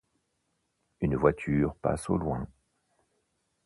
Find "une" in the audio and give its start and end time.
1.01-1.15